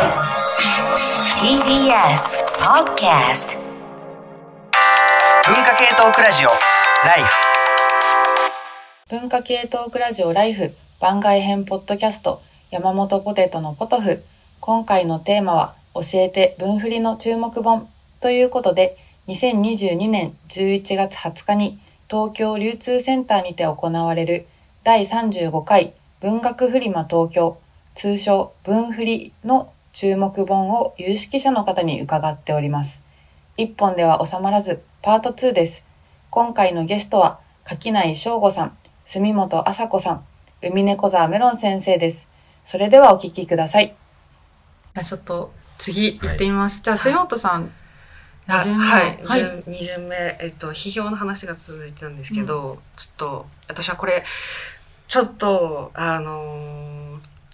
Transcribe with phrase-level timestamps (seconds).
[0.00, 0.08] TBS
[2.58, 3.58] Podcast
[5.44, 6.54] 文化系トークラジオラ
[7.18, 7.28] イフ。
[9.10, 12.40] 文化系トークラジオライフ番外編ポッドキャスト
[12.70, 14.22] 山本ポテトのポトフ。
[14.60, 17.86] 今回のテーマは教えて文振りの注目本。
[18.22, 18.96] ということで
[19.28, 21.78] 2022年11月20日に
[22.08, 24.46] 東京流通センターにて行われる
[24.82, 25.92] 第35回
[26.22, 27.58] 文学フリマ東京
[27.94, 33.02] 通称文振りの注目本を有識者の方に伺っております。
[33.56, 35.82] 一本では収まらずパート2です。
[36.30, 40.24] 今回のゲストは垣内翔吾さん、住本麻子さん、
[40.62, 42.28] 海猫沢メロン先生です。
[42.64, 43.94] それではお聞きください。
[45.02, 46.82] ちょっと次行ってみます。
[46.82, 47.70] じゃあ住本さん、
[48.46, 54.22] はい、はい順二巡目、えっと、批評の話が続いてたんですけど、ちょっと、私はこれ、
[55.08, 56.89] ちょっと、あのー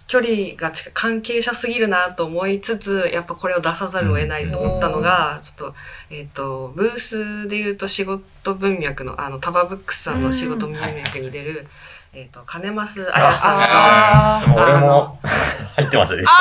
[0.07, 5.75] 距離が近い関係者すぎるなと思いつつ、やっぱこれを出さざるを得ないと思ったのが、ちょっと、
[6.09, 11.67] えっ、と、ブースで言うと仕事文脈の、あの、タバブックスさんの仕事文脈に出る、
[12.19, 13.05] えっ、と、金増彩
[13.37, 15.19] さんと、あでも俺も
[15.75, 16.33] 入ってましたでした。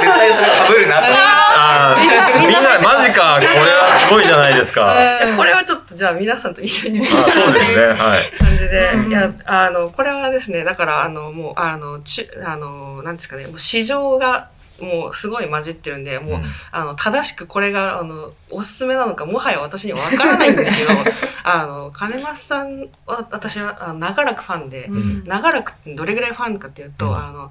[0.00, 1.06] 絶対それ被るなと。
[1.06, 1.22] 思って
[1.58, 4.94] あーみんな、マジか、これはすごいじゃないですか。
[5.36, 8.32] これはちょっとじゃあ皆さんと一緒に見たそうですね、はい。
[8.38, 14.50] 感じで、うんいや、あの、これはですね、だから、あの、もう、あの、ちあの、なんですかね、もう市場が、
[14.82, 16.42] もうすごい混じってるんで、もう、うん。
[16.72, 20.90] あの、正しくこれが、あの、おすすめなのか、もはや私にはわからないんですけど、
[21.44, 25.24] あの、金増さんは、私は、長らくファンで、うん。
[25.26, 27.16] 長らくどれぐらいファンかっていうと、うん。
[27.16, 27.50] あの、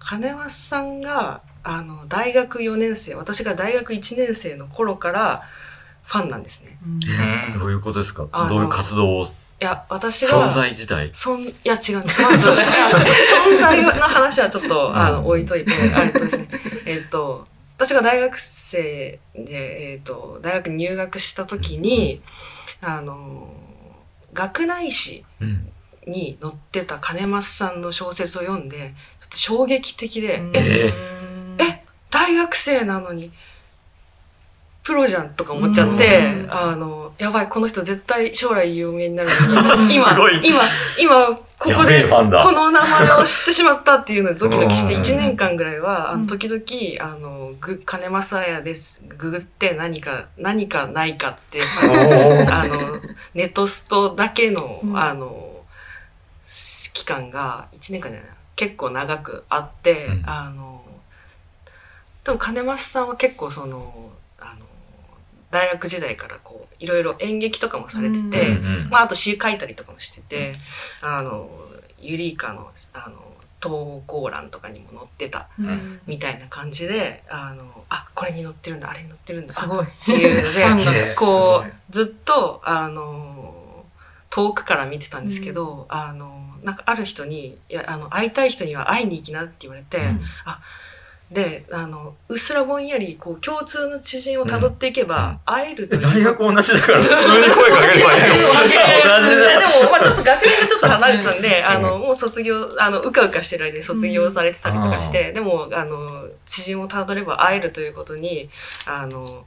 [0.00, 5.42] 金増さんが、あの、大学4年生、私が大学1年生の頃から、
[6.04, 6.76] ファンなんですね。
[7.56, 8.26] どういうことですか？
[8.32, 9.28] あのどういう活動を、い
[9.60, 11.10] や、私が、存在自体？
[11.14, 11.98] そん、いや違う。
[11.98, 15.26] まあ、 存在の話はちょっと、あの、うん。
[15.28, 16.48] 置いといて、あれとですね、
[16.86, 22.20] えっと、私が大学生で、えっと、大学に入学した時に、
[22.80, 23.52] あの、
[24.32, 25.68] 学内誌うん。
[26.04, 30.56] に載ってた金増さんの小説を読んで、ちょっと衝撃的で、うん。
[30.56, 30.92] え、え
[31.58, 31.84] え。
[32.10, 33.30] 大学生なのに、
[34.82, 36.52] プロじゃんとか思っちゃって、うん。
[36.52, 40.60] あの、やばい、この人絶対将来有名になるのに、 今今、
[40.98, 42.42] 今、ここで、ファンだ。
[42.42, 45.00] この名前を知ってしまったっていうのでドキドキして、うん。
[45.00, 46.22] 1年間ぐらいは、あうん。
[46.22, 49.04] の、時々、あの、ぐ、金正也です。
[49.08, 51.60] ググって何か、何かないかって、
[52.50, 53.00] あの、
[53.34, 54.98] ネトストだけの、うん。
[54.98, 55.60] あの、
[56.92, 60.22] 期間が1年間じゃない結構長くあって、うん。
[60.26, 60.82] あの、
[62.24, 64.12] 多分金増さんは結構その、
[65.52, 68.30] 大学時代からこう、いろいろ演劇とかもされてて、うんう
[68.86, 70.54] んまあ、あと詩書いたりとかもしてて、
[71.02, 71.48] あの、
[72.00, 73.22] ユリイカの、あの、
[73.60, 76.00] 投稿欄とかにも載ってたうん。
[76.06, 79.84] みたいな感じで、あの、あ、これに載ってるんだ、あれに載ってるんだ、すごい。
[79.84, 83.84] っていうので、こう、ずっと、あの、
[84.30, 90.20] 遠くから見てたんですけど、あの、なんかある人に、いや、あの、会いたい人には会いに行きなって言われて、うん
[91.32, 96.00] で、あの、うっすらぼんやり、こう、共通の知人を辿っていけば、会えるという。
[96.00, 98.22] え大学同じだから普通に声かければいい。
[98.22, 98.34] で
[99.84, 108.50] も、まあちょっと学年がちょっと離れてたんで、あの、もう卒業、あの、うかうかしてる間に卒業されてたりとかして、でも、あの、知人をたどれば会えるということに、
[108.84, 109.46] あの、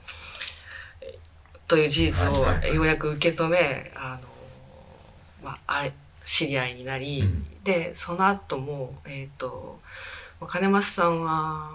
[1.67, 4.27] という事実をようやく受け止め、あの、
[5.43, 5.85] まあ、
[6.25, 7.45] 知り合いになり、うん。
[7.63, 9.83] で、その後も、えっ、と、まあ
[10.45, 11.71] 金増さんは、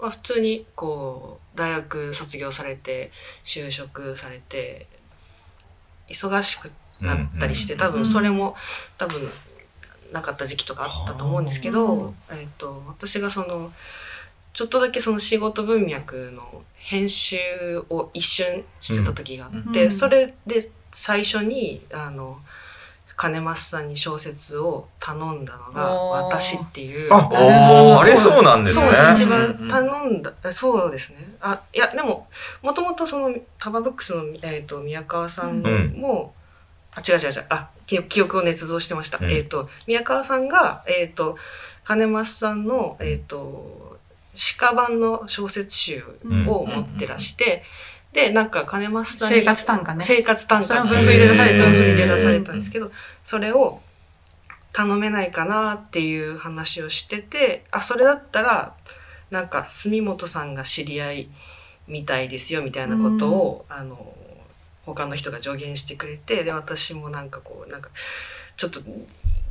[0.00, 3.10] まあ、普通にこう大学卒業されて
[3.44, 4.86] 就職されて
[6.08, 6.70] 忙しく
[7.00, 8.56] なったりして、うん多分それも
[8.98, 9.30] 多分
[10.12, 13.72] なかった時期とかあったと思うんですけど、うんえっと私がその
[14.52, 17.38] ちょっとだけその仕事文脈の編集
[17.88, 19.92] を一瞬してた時があって、うん。
[19.92, 22.38] それで最初にあの
[23.20, 27.12] 金増さんに小説を頼んだのが私っていう。
[27.12, 28.92] あ、あれそうなんですそうね。
[29.12, 31.34] 一番うんうん頼んそうですね。
[31.38, 32.28] あ、いや、でも、
[32.62, 35.60] もともとその、タバブックスの、えっ、と、宮川さん
[35.96, 36.32] も、
[36.94, 39.18] あ、違う違う違う、あ、記記憶を捏造してました。
[39.20, 39.30] うん。
[39.30, 41.36] えっ、と、宮川さんが、えっ、と、
[41.84, 43.98] 金増さんの、えっ、と、
[44.58, 46.02] 鹿版の小説集
[46.48, 47.64] を持ってらして、
[48.12, 50.04] で、なんか金増さんに生活短歌ね。
[50.04, 52.90] 生活短歌それは文具入れ出された文具入れ出されたんですけど、
[53.24, 53.80] それを
[54.72, 58.74] 頼めないかなっていう話をしてて、あ、それだったら、
[59.30, 61.28] なんか住本さんが知り合い
[61.86, 64.14] みたいですよみたいなことを、あの、
[64.86, 67.90] 他の人が助言してくれて、で、私もなんかこう、なんか、
[68.56, 68.80] ちょっと、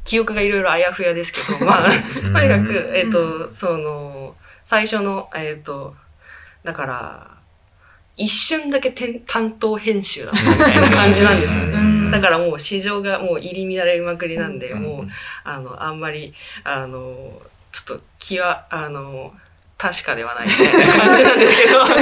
[0.04, 4.36] 記憶がいろいろあやふやですけど、 まあ、とにかく、えっ、と、その、
[4.66, 5.96] 最初の、えっ、と、
[6.64, 7.39] だから、
[8.20, 11.66] 一瞬だけ担当編集だみたいな感じなんですよ。
[11.66, 11.74] ね。
[11.74, 12.12] うん。
[12.12, 14.82] だからもう市場がもう入り乱れまくりなんで、うん。
[14.82, 15.08] もう、
[15.46, 16.34] あの、あんまり、
[16.66, 19.34] あの、ちょっと気は、あの、
[19.78, 21.96] 確かではないみたいな感じなんですけど、だ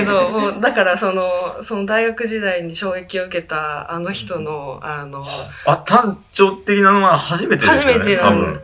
[0.00, 5.26] けど、もう、だからその、その大学時代に衝撃を受けたあの人の、あの、
[5.66, 7.92] あ、単調的なのは初めてですよね。
[7.92, 8.60] 初めてなん多分。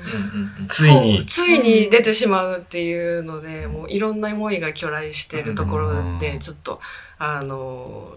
[0.68, 1.26] ついに。
[1.26, 6.80] ついに出てしまうっていうので、もういろんな思いが去来してるところで、ちょっと、
[7.18, 8.16] あの、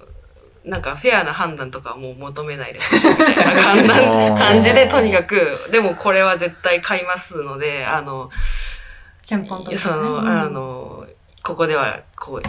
[0.68, 8.30] なんかフェアな判断とかはもう求めないでほしいみたいな感じ で、とにかく、でもこれは絶対買いますので、あの、
[9.26, 11.06] 憲法とかねその、うんあの、
[11.44, 12.48] ここではこう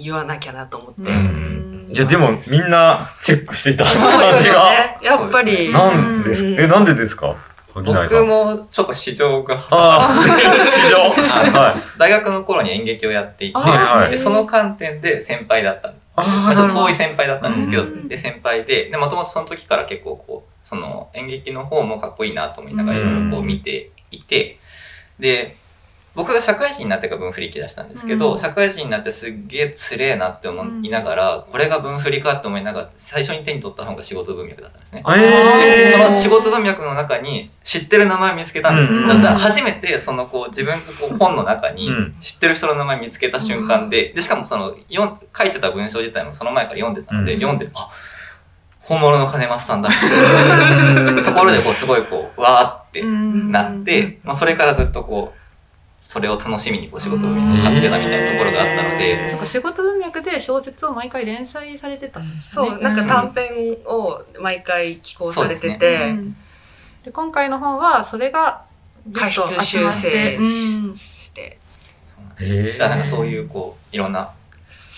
[0.00, 1.10] 言わなきゃなと思って。
[1.10, 1.88] うん。
[1.92, 3.84] いや、でもみんなチェックしていた。
[3.86, 4.70] そうですよ話が。
[4.70, 4.98] ね。
[5.02, 5.72] やっぱり。
[5.72, 6.60] なんですうん。
[6.60, 7.34] え、なんでですか？
[7.74, 11.10] 僕もちょっと市場が市場。
[11.12, 11.98] はい。
[11.98, 13.52] 大学の頃に演劇をやってい
[14.10, 16.02] て、その観点で先輩だったんです。
[16.16, 16.26] あー。
[16.26, 18.08] まあちょっと遠い先輩だったんですけど、うん。
[18.08, 24.58] で、先輩で、で、もともとその時から結構こう、その演劇の方もかっこいいなと思いながらいろいろこう見ていて、
[25.18, 25.56] で、
[26.16, 28.38] 僕が社会人になってから分振り切り出したんですけど、うん。
[28.38, 35.04] 社会人になってすっげえつれえなって思いながら、これが分振りかって思いながら、最初に手に取った本が仕事文脈だったんですね。
[35.06, 38.98] えー、でその仕事文脈の中に知ってる名前を見つけたんですよ。
[38.98, 39.08] うん。
[39.08, 42.14] だから初めてそのこう自分がこう本の中にうん。
[42.22, 44.74] 知ってる人の名前見つけた瞬間で、で、しかもその
[45.36, 47.40] 書いてた文章自体もその前から読んでたので、うん。
[47.40, 47.90] 読んで、あ、
[48.80, 55.45] 本物の金松さんだところでこうすごいこう、わーってなって、まあそれからずっとこう、
[55.98, 62.68] それを楽しみにこう仕事文脈を買ってたみたいなところがあったので、そうか仕事文脈で小説を毎回連載されてたんですね。
[62.68, 66.36] そう、なんか短編を毎回寄稿されてて、うん。
[67.04, 68.62] で今回の本はそれが
[69.12, 70.96] 過失修正うん。
[70.96, 71.58] して、
[72.40, 74.30] えだからなんかそういうこう、いろんな、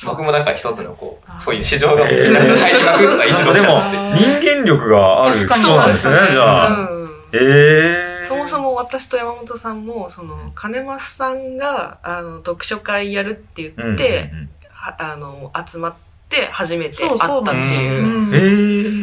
[0.05, 3.97] 僕もだから一つのこう、そういう市場がめちゃくちゃ入りまくった一読者として。
[3.97, 6.69] 人間力がある確かに人なんですね、そうですねじゃあ。
[6.69, 7.11] うん。
[7.33, 8.07] ええー。
[8.49, 14.49] そもそも私と山本さんも、その、金増さんが、あの、読書会やるって言うん、って、うん。
[14.71, 15.95] はあの、集まっ
[16.29, 18.35] て初めて会そうそうったっていう、うん。
[18.35, 18.39] え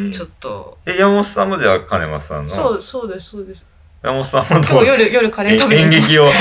[0.09, 2.55] ー、ちょっと、え、山本さんもじゃあ金松さんの。
[2.55, 3.65] そうそうですそうです。
[4.05, 4.63] 山本さん今う？
[4.63, 6.23] 日夜夜カレー食べて演劇を。
[6.25, 6.31] いや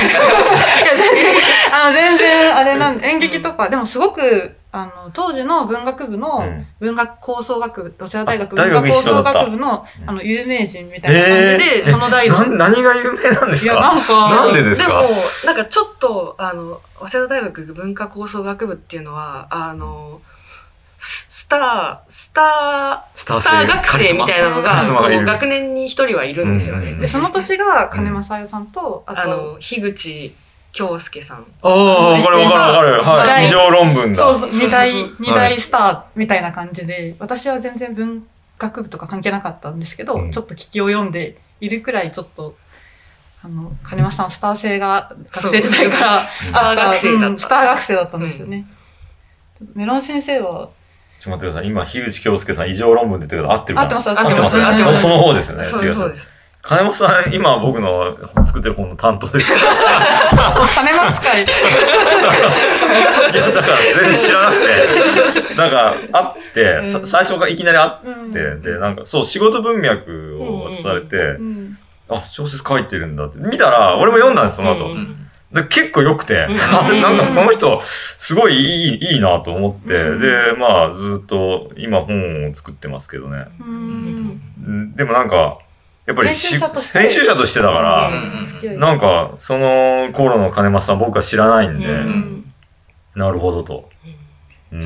[0.96, 1.34] 全然
[1.72, 6.66] あの全然あれなん演劇とかでもすごくあの当時の文学部のうん。
[6.80, 11.32] 文学構想学部早稲田大学文学構想学部のあの有名人みたいな感じ
[11.66, 11.90] で、えー。
[11.90, 12.38] その代の。
[12.46, 14.92] な何が有名なんですいやかなんかなんでですか？
[14.94, 15.08] も、
[15.46, 20.33] なんかちょっと、あの、早稲田大学文化構想学部っていうのは、あの、スス
[21.58, 24.76] ター、スター、スター性スター学生みたいなのが、
[25.24, 26.90] 学年に一人はいるんですよね。
[26.90, 30.34] うんでその年が金正代さんと、あとあの、樋口
[30.72, 31.46] 京介さん。
[31.62, 33.02] ああ、わかるわかるわかる。
[33.02, 33.26] はい。
[33.26, 34.18] 大異常論文だ。
[34.18, 38.26] そうそう二大二大スターみたいな感じで、私は全然文
[38.58, 42.56] 学部とか関係なかったんですけど、うんちょっと聞きを読んでいるくらいちょっと
[43.42, 48.66] あの金松さんはスター性が学生時代からスター学生だったうんスター学生だったんですよね。
[49.74, 50.70] メロン先生は
[51.24, 51.68] ちょっと待ってください。
[51.68, 53.86] 今、樋口京介さん異常論文出てるけど合ってるかな？
[53.86, 54.62] 合ってます合ってます。
[54.62, 55.00] 合ってます。
[55.00, 55.64] その方ですよね。
[55.64, 56.28] そう違ですそうです。
[56.60, 58.16] 金本さん、今僕の
[58.46, 59.52] 作ってる本の担当です。
[59.54, 61.40] い金松会
[63.34, 64.56] や、だから全然知らなく
[65.48, 65.54] て。
[65.56, 65.70] なん。
[65.70, 68.30] か、あって、さ最初からいきなりあうん。
[68.30, 68.96] って、で、なん。
[68.96, 71.78] か、そう、仕事文脈を渡されて、うん。
[72.10, 73.16] あ、小説書いてるん。
[73.16, 73.38] だって。
[73.38, 74.34] 見たら、俺も読ん。
[74.34, 74.46] だん。
[74.46, 74.90] です、その後。
[75.54, 77.80] で結構良くて、 なんかこの人、
[78.18, 80.20] すごいいい、いいなと思って、うん。
[80.20, 83.46] で、まあ、ずっと今本を作ってますけどね。
[83.60, 84.40] うん。
[84.66, 85.58] うんでもなんか、
[86.06, 88.80] やっぱり編集者として編集者としてだから、うん。
[88.80, 92.52] なんか、その頃の金松さん僕は知らないんで、うん。
[93.14, 93.88] なるほどと。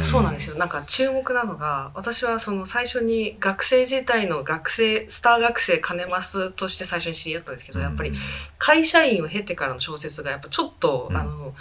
[0.02, 0.56] そうなんですすよ。
[0.56, 8.12] なんか注目なのが、私はその最初に学生時代の学生、スター学生金増として最初に知り合ったんですけど、やっぱり
[8.58, 11.16] 会社員を経てからの小説がやっぱちょっと、うん。
[11.16, 11.54] あの、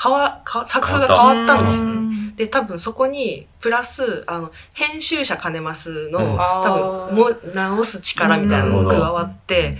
[0.00, 1.84] 変わ、か作風が変わったんですよ。
[1.86, 1.92] ね。
[1.92, 2.36] うん。
[2.36, 6.38] で、多分そこに、プラス、あの、編集者金増の、うん。
[6.38, 9.78] 多分、もう直す力みたいなのうんが加わって、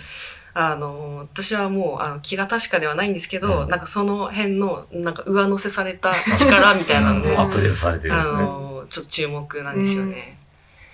[0.57, 3.69] あの、私はもう、あの、気が確かではないんですけど、うん。
[3.69, 7.35] なんかその辺の、なんか上乗せされた力みたいなのうん。
[7.35, 8.43] を、アップデートされてるんあですね。
[8.43, 10.39] の、ちょっと注目なんですよね。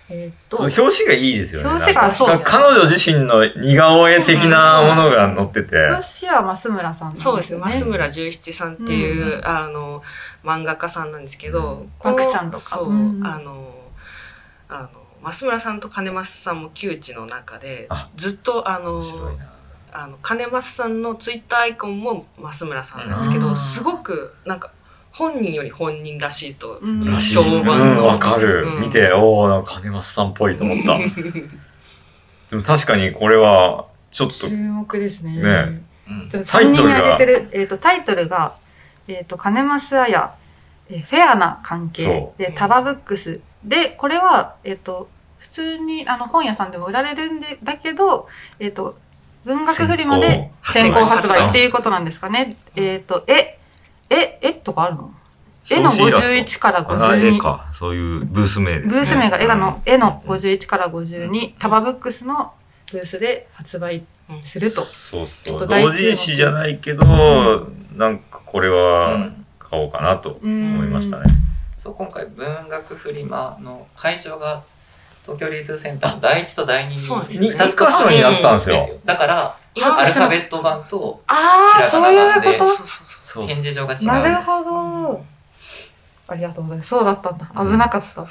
[0.09, 0.57] えーっと。
[0.57, 1.69] そう表紙がいいですよね。
[1.69, 2.40] 表紙がそう。
[2.43, 5.76] 彼女自身の似顔絵的なものが載ってて。
[5.88, 7.59] 表紙は増村さんなんそうですね。
[7.61, 10.02] よ増村十七さんっていう、あの、
[10.43, 12.62] 漫画家さんなんですけど、このマクちゃんとか。
[12.76, 13.21] そう、うん。
[13.25, 13.75] あの、
[14.69, 14.88] あの、
[15.23, 19.03] 増村さんと金増さんも窮地の中であ、ずっと、あの。
[19.93, 24.73] あの金増さんのツイッターアイコンも増村さんなんですけど、うんすごくなんか
[25.12, 27.35] 本人より本人らしいと、うんらしい。
[27.35, 28.65] 評うん判の、わかる。
[28.67, 30.99] うん見て、おー、なんか金松さんっぽいと思った。
[32.50, 35.43] でも確かにこれは、ちょっと注、目ですね。
[35.43, 38.55] ねうんタイトルが3人挙げてる、えっ、と、タイトルが、
[39.09, 40.35] えっ、と、金増綾、
[40.89, 43.41] えーフェアな関係そ、で、タバブックス。
[43.64, 48.97] で、これは、えっ、と、普通に、あの、本屋さんでも売られるんで、だけど、えっ、と、
[49.45, 52.57] 文学フリマで先行発売っていうことなんですかね。
[52.76, 53.59] えっ、と、絵、
[54.11, 55.14] 絵、絵とかあるの？
[55.71, 57.40] 絵の51からあ絵52。
[57.40, 57.71] か。
[57.73, 58.93] そういうブース名です、ね。
[58.93, 62.52] ブース名が絵の、絵の51から52、タバブックスの
[62.93, 64.05] ブースで発売
[64.43, 64.85] すると。
[64.85, 65.67] そうちそう。
[65.67, 67.05] 同人誌じゃないけど、
[67.95, 71.25] なんかこれうはん買おうかなと思いましたね。
[71.80, 74.62] そう今回文学フリマの会場が
[75.22, 78.99] 東京流通センターの第一と第二にそうなんですよに2箇所になったんですよ。
[79.06, 82.66] だから今アルファベット版とああ、ひそういうらがな版でこ
[83.25, 84.34] そう展示場が違となる。
[84.34, 85.25] ほど。
[86.28, 86.90] ありがとうございます。
[86.90, 87.50] そうだったんだ。
[87.56, 88.26] 危なかった。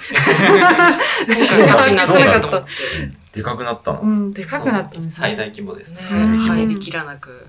[3.34, 4.02] でかくなったの。
[4.02, 5.38] うん、でかくなった最ね。
[5.38, 5.98] 大規模ですね。
[6.00, 7.48] 入りきらなく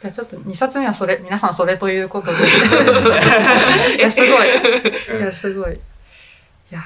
[0.00, 2.38] じゃあちょっと2冊目はそれ、皆さんそれということで。
[3.96, 5.18] いや、すごい。
[5.18, 5.74] いや、すごい。
[5.74, 5.78] い
[6.70, 6.80] や、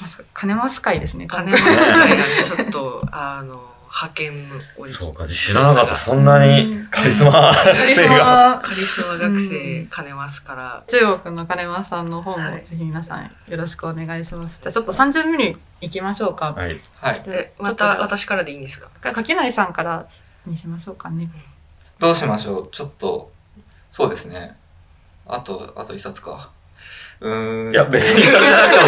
[0.00, 1.26] まさか、金増会ですね。
[1.26, 1.76] 金の使い
[2.10, 5.96] がね、ちょっと、あの、派遣のおそうか、知らなかった。
[5.96, 8.56] そんなにカリスマカリス性が。
[8.56, 14.60] マカリスマ学う生ん金ますから、中国の金増さんの本をはいぜひ皆さんよろしくお願いします。
[14.62, 16.52] じゃあちょっと30ミリ行きましょうか。
[16.54, 16.80] はい。
[17.02, 17.22] はい。
[17.22, 18.88] でまた私からでいいんですか？
[19.00, 20.06] か柿内さんから
[20.46, 21.28] にしましょうかね。
[22.02, 23.30] どうしましょうちょっと、
[23.92, 24.56] そうですね。
[25.24, 26.50] あと、あと一冊か。
[27.20, 27.72] うーん。
[27.72, 28.86] いや、別にそれじゃなくても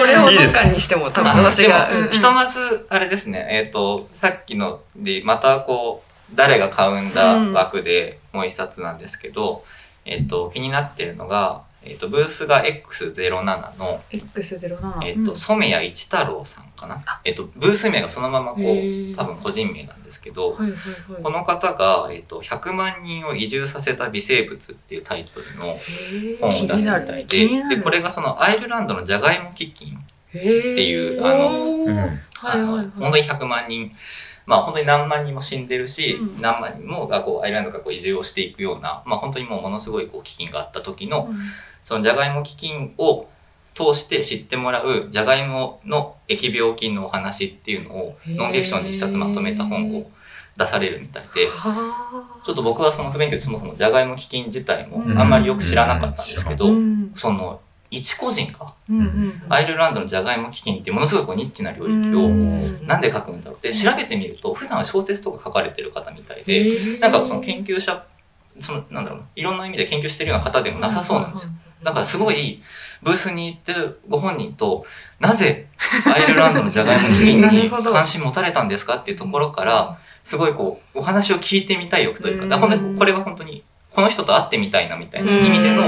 [0.00, 0.52] これを全然いいです。
[0.54, 9.64] どっかにしても多分あ私が、ひとまず、あれですね、えっ、と、さっきので、またこう、誰が買うんだ枠でもう一冊なんですけど、
[10.04, 13.30] えっ、と、気になってるのが、えっ、と、ブースが X07
[13.78, 15.04] の、X07。
[15.04, 17.02] えっ、と、染谷一太郎さんかな？
[17.24, 20.70] えっ、と、ブース名がそのままこう、多分個人名なんですけど、はいはい
[21.12, 21.22] はい。
[21.22, 25.78] この方が、えっ、と、100万人を移住させた微生物っていうタイトルの
[26.40, 32.90] 本を出すみたいで、で、これがそのアイルランドのジャガイモ基金っていうあのうんはいはいはい。
[32.98, 33.92] 本当に100万人、
[34.50, 36.40] まあ本当に何万人も死んでるし、うん。
[36.42, 41.30] 何万人もがこうアイルランドがこう移住をしていくような、まあ本当にもうものすごいこう基金があった時の、
[41.84, 43.28] そのジャガイモ基金を
[43.74, 50.10] 通して知ってもらうジャガイモの疫病菌のお話っていうのをノンフィクションで一冊まとめた本を
[50.56, 55.18] 出されるみたいで、はちょっと僕はその不勉強でそもそもジャガイモ基金自体もうん。
[55.18, 56.56] あんまりよく知らなかったんですけあ。
[56.56, 57.12] ど、うん。
[57.14, 63.62] その一個人か、うんうんアイルランドのジャガイモ基金ってものすごいこうニッチな領域をうんなんで書くんだろう。
[63.62, 67.00] で調べてみると普段は小説とか書かれてる方みたいへでー。
[67.00, 68.04] なんかその研究者
[68.58, 71.50] そのなんだろうないろんな意味で研究してるような方でもなさそうなんですよ。
[71.82, 72.62] だからすごい
[73.02, 74.84] ブースに行ってるご本人と
[75.18, 75.68] なぜ
[76.14, 85.82] アイルランドのジャガイモ基金に 関心持たれたんですかっていうところからすごいこうお話を聞いてみたい欲というかだかこれは本当にこの人と会ってみたいなみたいな意味での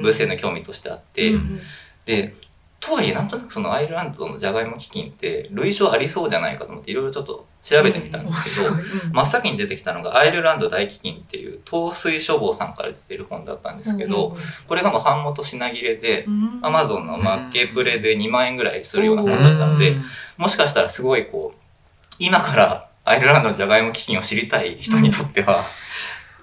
[0.00, 1.60] ブースへの興味としてあって、うん。
[2.06, 2.34] で、
[2.80, 8.74] とはいえ、なんとなくそのアイルランドのジャガイモ基金って類書ありそうじゃないかと思っていろいろちょっと調べてみたんですけど、
[9.12, 14.36] 真っ先に出てきたのがアイルランド大基金っていう東水書房さんから出てる本だったんですけど、
[14.68, 16.26] これがもう版元品切れで、
[16.62, 19.96] アマゾンのマッケープレで2万円ぐらいするような本だったので、
[20.36, 21.58] もしかしたらすごいこう、
[22.20, 25.64] 今からアイルランドのジャガイモ基金を知りたい人にとっては、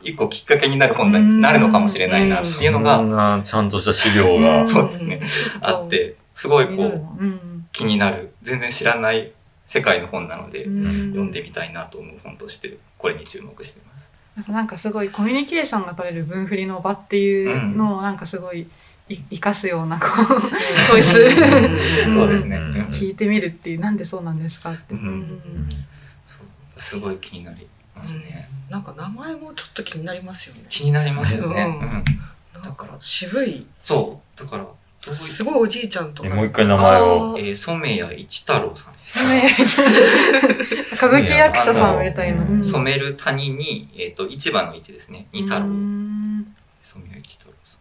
[0.05, 4.65] 一個きっかけになる本になるのかもしれないなっていうのそがんなちゃんとした資料が。
[4.65, 5.19] そうですね。
[5.61, 7.67] あって、すごいこう、うん。
[7.71, 8.31] 気になる。
[8.43, 9.31] 全然知らない
[9.65, 10.83] 世界の本なので、うん。
[11.09, 14.13] 読んでみたいなと思う本としてこれに注目してます。
[14.37, 18.67] あとなんかすごいコミュニケーションが取れる文振りの場っていうのをなんかすごい
[19.07, 22.13] い生かすようなこうチョイス。
[22.13, 22.57] そうですね。
[22.91, 24.95] 聞いてみるっていうなんでそうなんですかって。
[26.77, 28.49] すごい気になりますね。
[28.69, 30.65] なんか名前もちょっと気になりますよね。
[30.69, 31.63] 気になりますよね。
[31.63, 32.03] うんうん
[32.65, 34.39] なんか渋い、そう。
[34.39, 36.29] だから、どういうすごいおじいちゃんとか。
[36.29, 37.35] もう一回名前を。
[37.37, 39.19] えー、染谷一太郎さんです。
[40.95, 42.43] 歌舞伎役者さんみたいな。
[42.43, 45.27] うん染める谷に、えっ、と、市場の市ですね。
[45.31, 45.65] に太郎。
[45.65, 47.77] うん染谷一太郎さ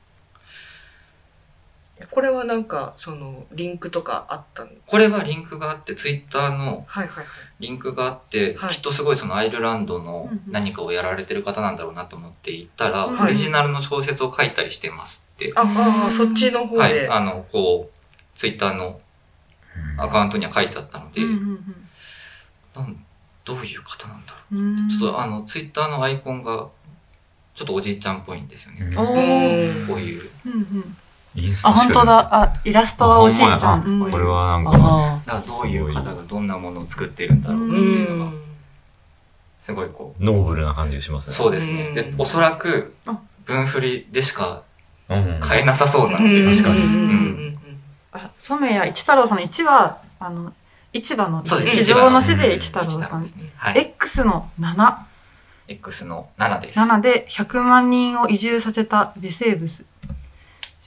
[2.04, 2.06] ん。
[2.10, 7.26] これはなんか、その、リンクとかあったのこれはリンクがあって、ツイッターのはいはいはい。
[7.64, 8.70] リンクがあって、はい。
[8.70, 13.30] きっとすごいそのアイルランドの何かをやられてる方なんだろうなと思って行ったら、はい。
[13.30, 17.08] オリジナルの小説を書いたりしてますって、あ、ああ、そっちの方はい、で。
[17.08, 19.00] あの、こう、ツイッターの
[19.98, 21.88] アカウントには書いてあったので、うんうんうん。
[22.74, 23.04] なん
[23.44, 24.62] どういう方なんだろう。
[24.62, 24.86] ん。
[24.86, 24.90] う。
[24.90, 26.68] ちょっとあの、ツイッターのアイコンが、
[27.54, 28.94] ちょっとおじいちゃんっぽいんですよね。
[28.96, 29.06] こう
[30.00, 30.30] いう。
[30.46, 30.96] うんうん
[31.62, 32.42] あ、本当だ。
[32.42, 33.62] あ、イラストはおじいちゃん。
[33.64, 38.32] あうんこれはなんか、どういう方がどんなものを作ってるんだろううっていうのが、
[39.60, 41.34] すごいこう、ノーブルな感じがしますね。
[41.34, 41.92] そうですね。
[41.92, 44.62] で、おそらくあ、分振りでしか
[45.08, 45.36] うん。
[45.40, 47.58] 買えなさそうなうんんで、確かにうんうん
[48.12, 50.52] あ、染谷一太郎さんの1は、あの、
[50.92, 53.20] 市場の市場の市で一太郎一さん。
[53.20, 53.50] ですね。
[53.56, 53.78] はい。
[53.78, 54.96] X の7。
[55.66, 56.78] X の7です。
[56.78, 59.84] 7で100万人を移住させた微生物。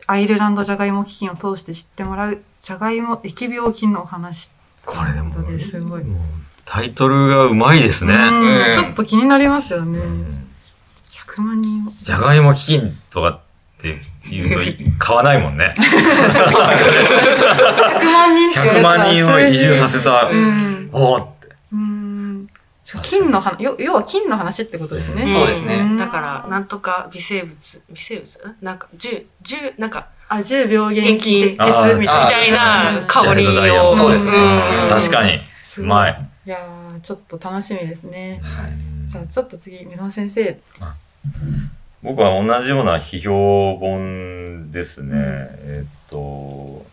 [0.08, 4.50] アイルランドジャガイモ基金を通して知ってもらう、ジャガイモ疫病菌のお話。
[4.86, 6.04] これでも、本当ですごい
[6.66, 8.14] タイトルがうまいですね。
[8.74, 10.00] ちょっと気になりますよね。
[10.00, 10.48] うん
[11.38, 11.90] 100万人を。
[11.90, 13.40] じゃがいも基金とかっ
[13.82, 14.00] て
[14.30, 15.76] 言うとい 買わないもんね。
[15.78, 15.82] 100
[18.12, 20.30] 万 人って言われ100たら万人を移住させた。
[20.32, 20.90] うん。
[20.94, 21.37] お。
[23.02, 25.32] 金の話、よ要は金の話ってことですね。
[25.32, 28.40] そうですねんだから、なんとか微生物、微生物？
[28.48, 33.06] んなんか、10、10、なんか、あ、10秒元元気鉄気みたいな。
[33.08, 33.96] 香りを。
[33.96, 35.40] そうですねん確かに。
[35.80, 36.30] うまい。
[36.46, 38.42] いやー、ちょっと楽しみですね。
[38.82, 40.60] うんじゃあ、ちょっと次、メロン先生。
[42.04, 45.14] 僕は同じような批評本ですね。
[45.16, 46.86] えっと、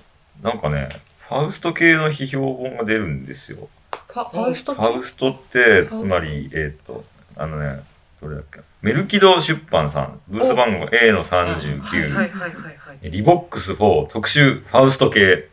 [0.42, 0.88] なんかね、
[1.28, 3.68] ファウスト系の批評本が出るんですよ。
[4.14, 7.04] かファウストファウストって、つまり、えっと、
[7.36, 7.82] あのね、
[8.22, 8.60] どれだっけ？
[8.82, 12.56] メルキド出版さん、ブース番号 A のはいはい39、はいはいは
[13.02, 13.10] い。
[13.10, 15.48] リボックス4特集ファウスト系。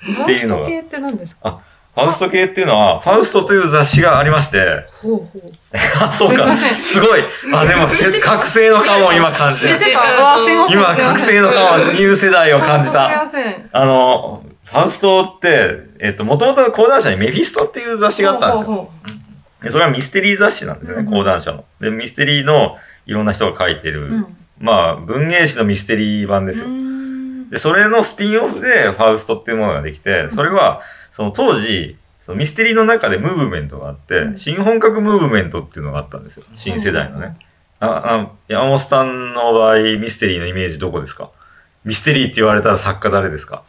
[0.00, 1.60] ファウスっていうのがト系って何ですか？
[1.96, 5.42] ファウスト系っていうのは、ファウストという雑誌がありまして、ほうほう。
[5.98, 6.54] あ、そうか。
[6.54, 7.24] すごい。
[7.54, 9.78] あ、でも、せ覚醒の感を今感じて。
[10.70, 13.24] 今、覚醒の感を、ニュー世代を感じた。
[13.24, 13.68] ません。
[13.72, 18.76] あの、ファウストって、えっと、もともと講談社にメフィストっていう雑誌があったんですよ。
[18.76, 18.90] ほうほ
[19.62, 21.64] でそれはミステリー雑誌なんですよね、うん講談社の。
[21.80, 26.68] で、ミステリーのいろんな人が書いてる、うほうまあ、文芸誌のミステリー版ですよ。
[26.68, 27.48] うん。
[27.50, 36.44] で、それのスピンオフでファウストっていうものができて、それは、その当時、そのミステリーの中でムーブメントがあって、うん新本格ムーブメントっていうのがあったんですよ。
[36.56, 37.36] 新世代のね。
[37.78, 41.30] あ、あ山本さんの場合、ミステリーのイメージどこですか？
[41.84, 43.62] ミステリーって言われたら作家誰ですか？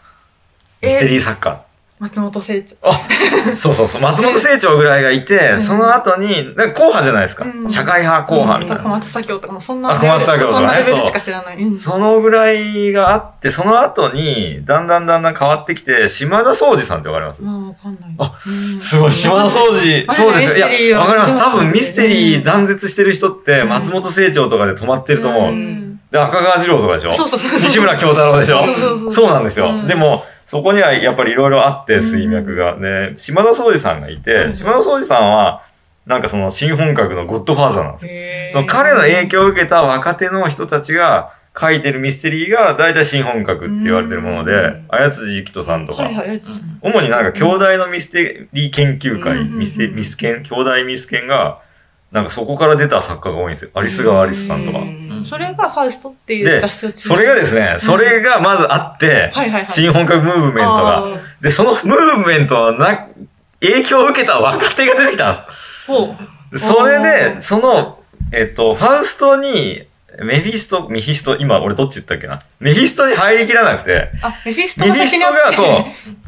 [0.82, 1.62] ミステリー作家。
[2.00, 2.76] 松本清張。
[3.58, 4.02] そうそうそう。
[4.02, 7.44] 松本清張ぐらいがいて、うんその後に、なんか硬派じゃないですか。
[7.44, 8.84] うん社会派、硬派みたいな。
[8.84, 11.58] 小松左京とかもそんなあ小松左京とかねそんなレベルしか知らない。
[11.58, 17.42] うんそのぐらいがあって、その後に、だんだんだんだん変わってきて、島田総司さんってわかります？
[17.42, 18.16] まあ、わかんない。
[18.20, 20.68] あうんすごい、島田総司、そうですよ。
[20.70, 21.36] いや、わかります。
[21.36, 25.52] 多分ミステリーうん断絶してる人って、うん松本清張とかで止まってると思う。
[25.52, 27.13] んで、赤川次郎とかでしょ？
[27.13, 27.60] そうそうそう。
[27.60, 28.63] 西村京太郎でしょ？
[28.63, 29.72] そうそうそうそうなんですよ。
[29.72, 32.77] うんでも、そこにはやっぱりいろいろあって、うん水脈が。
[32.77, 35.62] ね、島田総司さんがいて、うん島田総司さんは、
[36.05, 38.12] なんかその新本格のゴッドファーザーなんですよ。
[38.53, 46.41] その彼の影響を受けた若手の人たちが書いてるミステリーが大体新本格って言われてるものでうん、綾辻ゆきとさんとかはい、はい、はい。
[46.81, 51.62] 主になんか兄弟のミステリー研究会、うんミステミスケン、兄弟ミスケンが、
[52.12, 53.72] なんかそこから出た作家が多いんですよ。
[53.74, 54.80] アリス川アリスさんとか。
[54.80, 59.32] うんそれがファウストっていうで雑誌を中それがですね、それがまずあって。
[59.72, 61.22] 新本格ムーブメントが。
[61.41, 63.08] で、そのムーブメントのな、
[63.60, 65.48] 影響を受けた若手が出てきた。
[66.56, 68.00] それあで、ーその、
[68.32, 69.87] えっと、ファウストに、
[70.23, 72.41] メフィスト、ミフィスト、今俺どっち言ったっけな？
[72.60, 75.67] メフィストに入りきらなくて、あ、メフィストメフィストが、そう、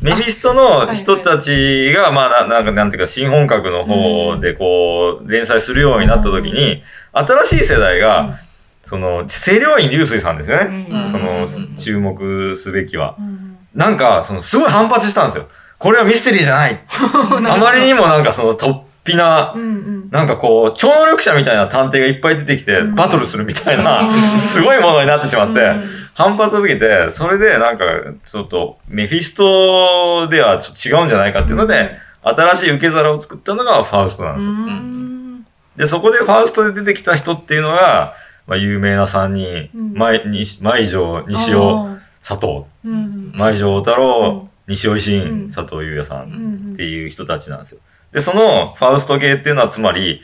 [0.02, 8.39] メフィストの人たちが、まあ、ななんか、なんていうか、新本格の方で、こう、連載するようになった時に、新しい世代うんが、
[8.86, 10.88] その、清涼院流水さんですね。
[10.91, 11.47] うんその、
[11.78, 13.15] 注目すべきは。
[13.19, 15.47] うんなんか、その、すごい反発したんですよ。
[15.78, 16.80] これはミステリーじゃない。
[16.89, 18.80] あまりにもなんかその、突
[19.12, 20.10] 飛なう、んうん。
[20.12, 22.95] なんかこう、超能力者みたいな探偵がいっぱい出てきて、うん。
[22.95, 24.13] バトルするみたいな、うん。
[24.39, 25.89] すごいものになってしまって、うん。
[26.13, 27.86] 反発を受けて、それでなんか、
[28.26, 34.52] ちょっと、メフィストではちょっと違うんじゃないかっていうので、新しい受け皿を作ったのがファウストなんですよ。
[34.52, 35.45] うん。
[35.78, 38.13] で、そこでファウストで出てきた人っていうのが、
[38.48, 40.86] まあ、有名な3人、うん。
[40.86, 43.32] 城、西尾、あ佐藤、ーうん。
[43.34, 45.52] 舞城太郎、西尾維う新、ん。
[45.52, 47.80] 佐藤優也さんっていう人たちなんですよ。
[48.13, 50.22] で、そのファウスト系っていうのはつまり、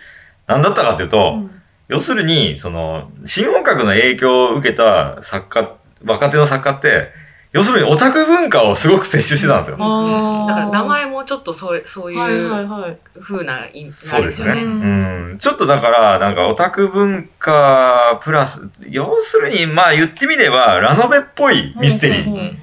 [0.47, 1.51] 何だったかっていうと、うん
[1.87, 7.09] 要するに、その、新本格の影響を受けた作家、若手の作家って、
[7.51, 9.77] 要するにオタク文化をすごく摂取してたんですよ。
[9.77, 9.83] だ
[10.55, 12.97] から名前もちょっとそうそういはいはいうはい。
[13.21, 14.53] 風な意味そうですね。
[14.53, 15.37] ううんん。
[15.37, 22.25] ちょっとだから、なんかオタク文化プラス、要するに、まあ言ってみれば、ラノベっぽいミステリー。
[22.25, 22.59] うんうんうん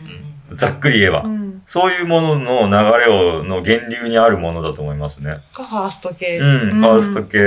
[0.54, 1.28] ざっくり言えばう。
[1.28, 1.41] ん
[1.72, 5.38] そういうものの流れを、の源流にあるものだと思いますね。
[5.54, 6.36] がファースト系。
[6.36, 7.38] うん、ファースト系。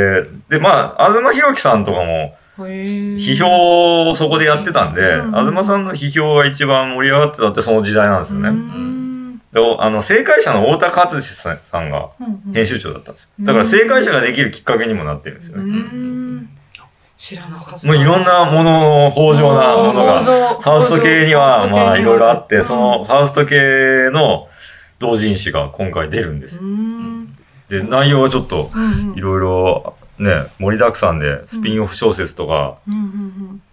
[0.49, 8.49] で、まあ、東博樹さんとかも、批批評をそこでやってたんで、うん東さんの批評が一番盛り上がってたってその時代なんですよね。
[9.53, 12.09] であの、正解者の太田勝志さんが
[12.51, 13.29] 編集長だったんですよ。
[13.41, 16.47] だから正解者ができるきっかけにもなってるんですよね。
[17.25, 17.87] 知らなかった。
[17.87, 24.47] もういろんなものの豊穣なものが、フファースト系にはまあいろいろあって、そのファースト系の
[24.99, 26.61] 同人誌が今回出るんです。
[27.69, 28.69] で、内容はちょっと
[29.15, 32.77] いろいろね、盛りだくさんでスピンオフ小説とか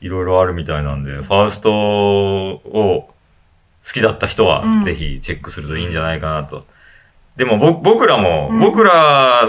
[0.00, 3.10] いろいろあるみたいなんで、ファーストを
[3.84, 4.84] 好きだった人はうん。
[4.84, 6.64] ぜひチェックするといいんじゃないかなと。
[7.36, 8.60] でもぼ僕らも、うん。
[8.60, 9.46] 僕ら、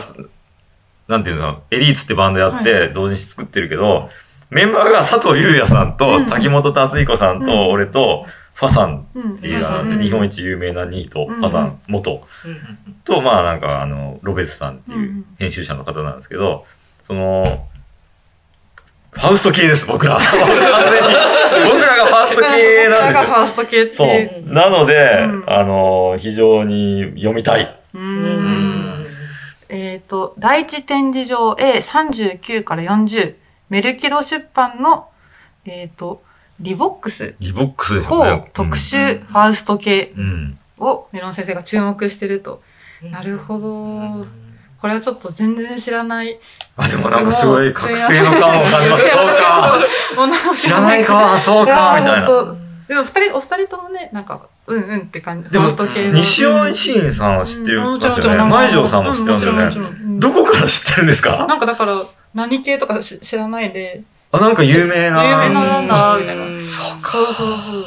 [1.14, 4.10] なんていうの、エリーツってバンドやって同人誌作ってるけど、
[4.50, 16.66] メンバーが佐藤優也さんとうん滝本達彦さんうんと俺とファさんうんっていうあの日本一有名なニート、うんファさん元うんと、まあなんかあの、ロベスさんってうんういうん編集者の方なんですけど、
[17.04, 17.68] その、
[19.12, 20.18] ファースト系です、僕ら。
[20.18, 21.70] 完全に。
[21.70, 22.90] 僕らがファウスト系なんですよ。
[22.90, 24.50] 僕らがファウスト系ってそいう。
[24.50, 24.54] う。
[24.54, 27.76] なので、うんあの、非常に読みたい。
[27.94, 28.63] ううん
[30.04, 33.36] っと、第一展示場 A39 から40、
[33.70, 35.08] メルキド出版の、
[35.66, 36.22] えっと、
[36.60, 38.08] リボックスリボックスで。
[38.54, 40.60] 特集ファウスト系うん。
[40.78, 42.62] をメロン先生が注目してると。
[43.12, 44.28] なるほど。
[44.80, 46.38] これはちょっと全然知らない。
[46.76, 49.18] あ、でもなんかすごい覚醒の感を感じました。
[49.18, 50.56] そうか。
[50.56, 52.56] 知らないか、そうか、みたいな。
[52.88, 55.50] でも二人、お二人ともね、なんか、うんうんって感じ。
[55.50, 55.68] でも。
[55.70, 58.44] 西尾維新さんは知ってるうんすよね。
[58.46, 60.20] 前条さんも知ってますようんもちろんもね。
[60.20, 61.46] どこから知ってるんですか？
[61.48, 62.02] なんかだから、
[62.34, 65.24] 何系とかし知らないで、あ、なんか有名な。
[65.24, 66.68] 有名ななんだ、みたいな。
[66.68, 67.12] そうか。
[67.12, 67.86] そうそうそう。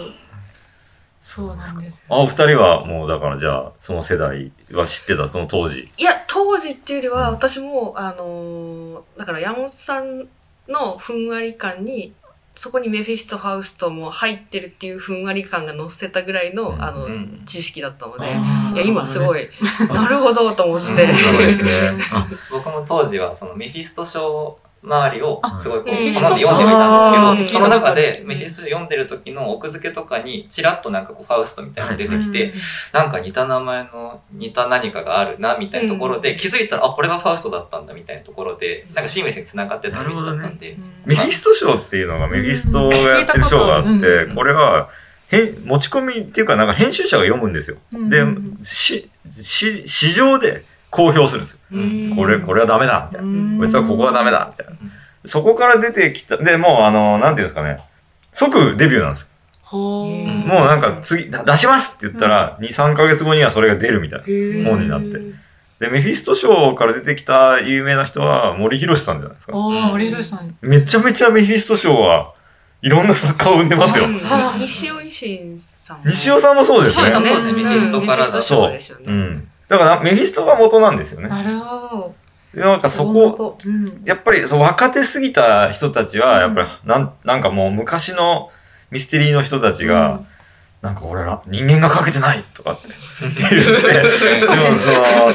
[1.22, 5.80] そうなんですあ、お二人はもうだからじゃあ、その世代は知ってた、その当時。
[5.98, 10.28] いや、当時っていうよりは、私も、あのーだから山本さん
[10.68, 12.12] のふんわり感に、
[12.56, 16.82] そこにメフィスト・ファウストも入ってるっていうふんわり感が乗せたぐらいの、うん。
[16.82, 19.48] あのうん、知識だったので、いや、今すごい、
[19.92, 21.04] なるほどと思って。
[21.04, 21.14] うん。
[21.14, 21.70] そうですね。
[22.12, 22.26] あ。
[22.50, 32.54] 僕も当時はそのメフィスト賞周りをすごいこう読んではいたんですけど、その中うんでメフィスト賞読んでる時の奥付けとかにちらっとなんかこうファウストみたいなのが出てきて、
[32.92, 44.88] なんか似た名前の似た何かがあるなみたいなところで、気づいたらあこれがファウストだったんだみたいなところでなんかシームレスに繋がってたイメージだったんで、メフィスト賞っていうのがメフィストがやってる賞があって、これは、
[45.32, 47.78] へ持ち込みっていうか、なんか編集者が読むんですよ。
[47.92, 48.24] で、
[48.62, 51.58] し、し、市場で公表するんですよ。
[51.72, 53.58] うんこれ、これはダメだ、みたいな。
[53.58, 55.28] こいつはここはダメだ、みたいなうん。
[55.28, 57.80] そこから出てきた、で、もうあの、なんていうんですかね、
[58.32, 59.28] 即デビューなんですよ。
[59.72, 64.70] もうなんか次、だ出しますって言ったら、2、3ヶ月後にはそれが出るみたいな。
[64.70, 65.18] 本になって
[65.80, 69.52] で、メフィスト賞から出てきた有名な人は森博嗣さんじゃないですか。
[69.54, 70.56] ああ、森博嗣さん。
[70.62, 72.32] めちゃめちゃメフィスト賞は
[72.80, 74.06] いろんな作家を生んでますよ。
[74.58, 76.04] 西尾維新さんも。
[76.06, 77.10] 西尾さんもそうですね。
[77.10, 79.44] そうですねメフィストからだとメフィスト賞ですよね。
[79.70, 79.78] うん。
[79.78, 81.28] だからメフィストが元なんですよね。
[81.28, 82.14] なるほ
[82.54, 82.94] でなんかど。
[82.94, 84.02] そこ、こ、うん。
[84.04, 88.50] やっぱりそう若手すぎた人たちは、やっぱりなんなんかもう昔の
[88.90, 90.20] ミステリーの人たちが、
[90.82, 92.86] なんか俺ら人間がかけてないとかって
[93.18, 95.32] 言って、でもその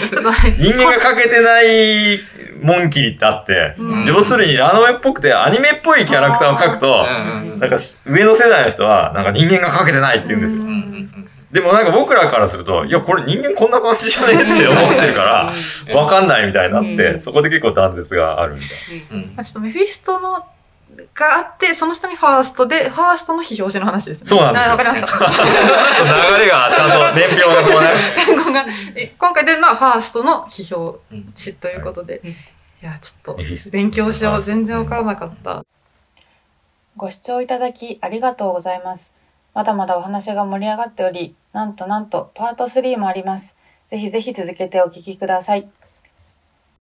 [0.58, 2.20] 人間がかけてない
[2.62, 10.64] モンキーってあって、うん要するにアニメっぽくてアニメっぽいキャラクターを描くと、うんなんかし上の世代の人は、なんか人間がかけてないって言うんですよ。
[11.52, 15.54] でもなんか僕らからすると、いや、これ人間こんな感じじゃねえって思ってるから、
[15.94, 20.32] わかんないみたいになって、うんそこで結構断絶があるみたいうんうんまあちょっとメフィストの、
[21.14, 24.26] があって、その下にファーストで、ファーストの非表紙の話ですね。
[24.26, 25.08] そうなんですわかりました。
[25.08, 25.14] な。
[26.38, 27.90] 流れがちゃんと年表がこうね。
[28.26, 32.22] 単語が、え今回出るのはファーストの批評うんしということで。
[32.24, 32.36] うん
[32.82, 34.42] いや、ちょっと勉強しよう。
[34.42, 35.64] 全然わからなかった。
[36.98, 39.14] ご視聴いただきありがとうございます。
[39.54, 43.56] まだまだお話が盛り上がっており、なんとなんとパート3もあります。
[43.88, 45.70] ぜひぜひ続けてお聞きください。